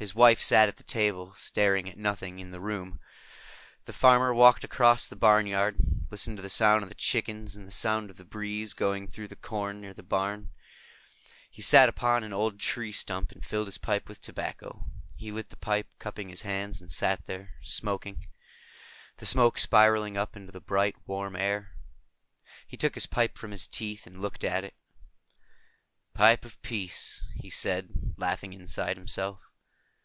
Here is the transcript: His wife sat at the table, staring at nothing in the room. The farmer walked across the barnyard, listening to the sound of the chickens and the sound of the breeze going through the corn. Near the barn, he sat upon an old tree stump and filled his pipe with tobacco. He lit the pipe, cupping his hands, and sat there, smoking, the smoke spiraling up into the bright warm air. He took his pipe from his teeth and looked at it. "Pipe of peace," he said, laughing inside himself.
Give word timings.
His 0.00 0.14
wife 0.14 0.40
sat 0.40 0.68
at 0.68 0.76
the 0.76 0.84
table, 0.84 1.34
staring 1.34 1.88
at 1.88 1.98
nothing 1.98 2.38
in 2.38 2.52
the 2.52 2.60
room. 2.60 3.00
The 3.86 3.92
farmer 3.92 4.32
walked 4.32 4.62
across 4.62 5.08
the 5.08 5.16
barnyard, 5.16 5.74
listening 6.08 6.36
to 6.36 6.42
the 6.42 6.48
sound 6.48 6.84
of 6.84 6.88
the 6.88 6.94
chickens 6.94 7.56
and 7.56 7.66
the 7.66 7.72
sound 7.72 8.08
of 8.08 8.16
the 8.16 8.24
breeze 8.24 8.74
going 8.74 9.08
through 9.08 9.26
the 9.26 9.34
corn. 9.34 9.80
Near 9.80 9.92
the 9.94 10.04
barn, 10.04 10.52
he 11.50 11.62
sat 11.62 11.88
upon 11.88 12.22
an 12.22 12.32
old 12.32 12.60
tree 12.60 12.92
stump 12.92 13.32
and 13.32 13.44
filled 13.44 13.66
his 13.66 13.76
pipe 13.76 14.08
with 14.08 14.20
tobacco. 14.20 14.84
He 15.16 15.32
lit 15.32 15.48
the 15.48 15.56
pipe, 15.56 15.88
cupping 15.98 16.28
his 16.28 16.42
hands, 16.42 16.80
and 16.80 16.92
sat 16.92 17.26
there, 17.26 17.56
smoking, 17.60 18.28
the 19.16 19.26
smoke 19.26 19.58
spiraling 19.58 20.16
up 20.16 20.36
into 20.36 20.52
the 20.52 20.60
bright 20.60 20.94
warm 21.06 21.34
air. 21.34 21.74
He 22.68 22.76
took 22.76 22.94
his 22.94 23.06
pipe 23.06 23.36
from 23.36 23.50
his 23.50 23.66
teeth 23.66 24.06
and 24.06 24.22
looked 24.22 24.44
at 24.44 24.62
it. 24.62 24.76
"Pipe 26.14 26.44
of 26.44 26.62
peace," 26.62 27.28
he 27.38 27.50
said, 27.50 28.14
laughing 28.16 28.52
inside 28.52 28.96
himself. 28.96 29.40